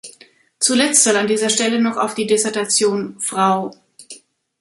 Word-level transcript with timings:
Zuletzt 0.57 1.03
soll 1.03 1.15
an 1.15 1.27
dieser 1.27 1.51
Stelle 1.51 1.79
noch 1.79 1.95
auf 1.97 2.15
die 2.15 2.25
Dissertation 2.25 3.19
"Fr. 3.19 3.69